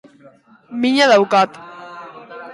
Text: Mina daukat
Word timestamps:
Mina 0.79 1.03
daukat 1.11 1.51